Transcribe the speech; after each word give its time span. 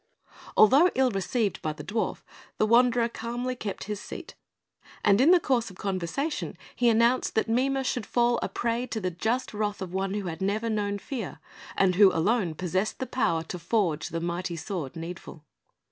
Although 0.57 0.89
ill 0.95 1.11
received 1.11 1.61
by 1.61 1.73
the 1.73 1.83
dwarf, 1.83 2.23
the 2.57 2.65
Wanderer 2.65 3.07
calmly 3.07 3.55
kept 3.55 3.83
his 3.83 3.99
seat; 3.99 4.33
and 5.05 5.21
in 5.21 5.29
the 5.29 5.39
course 5.39 5.69
of 5.69 5.75
conversation, 5.75 6.57
he 6.75 6.89
announced 6.89 7.35
that 7.35 7.47
Mime 7.47 7.83
should 7.83 8.07
fall 8.07 8.39
a 8.41 8.49
prey 8.49 8.87
to 8.87 8.99
the 8.99 9.11
just 9.11 9.53
wrath 9.53 9.79
of 9.79 9.93
one 9.93 10.15
who 10.15 10.25
had 10.25 10.41
never 10.41 10.71
known 10.71 10.97
fear, 10.97 11.39
and 11.77 11.93
who 11.93 12.11
alone 12.11 12.55
possessed 12.55 12.97
the 12.97 13.05
power 13.05 13.43
to 13.43 13.59
forge 13.59 14.09
the 14.09 14.19
mighty 14.19 14.55
sword, 14.55 14.95
Needful. 14.95 15.43